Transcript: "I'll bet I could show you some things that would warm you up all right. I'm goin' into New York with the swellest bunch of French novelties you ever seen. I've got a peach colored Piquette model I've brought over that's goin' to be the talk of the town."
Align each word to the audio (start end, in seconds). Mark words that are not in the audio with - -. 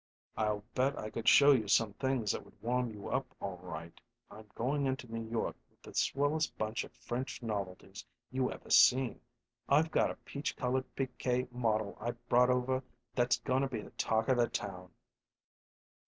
"I'll 0.35 0.63
bet 0.73 0.97
I 0.97 1.11
could 1.11 1.27
show 1.27 1.51
you 1.51 1.67
some 1.67 1.93
things 1.93 2.31
that 2.31 2.43
would 2.43 2.59
warm 2.59 2.89
you 2.89 3.09
up 3.09 3.27
all 3.39 3.57
right. 3.61 4.01
I'm 4.31 4.49
goin' 4.55 4.87
into 4.87 5.05
New 5.13 5.29
York 5.29 5.55
with 5.69 5.79
the 5.83 5.93
swellest 5.93 6.57
bunch 6.57 6.83
of 6.83 6.91
French 6.93 7.43
novelties 7.43 8.03
you 8.31 8.51
ever 8.51 8.71
seen. 8.71 9.21
I've 9.69 9.91
got 9.91 10.09
a 10.09 10.15
peach 10.15 10.57
colored 10.57 10.85
Piquette 10.95 11.53
model 11.53 11.99
I've 12.01 12.27
brought 12.29 12.49
over 12.49 12.81
that's 13.13 13.37
goin' 13.41 13.61
to 13.61 13.67
be 13.67 13.83
the 13.83 13.91
talk 13.91 14.27
of 14.27 14.37
the 14.37 14.47
town." 14.47 14.91